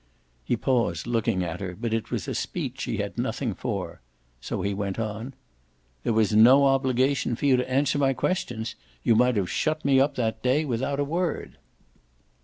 [0.43, 4.01] He paused, looking at her, but it was a speech she had nothing for;
[4.41, 5.35] so he went on:
[6.01, 9.99] "There was no obligation for you to answer my questions you might have shut me
[9.99, 11.59] up that day with a word."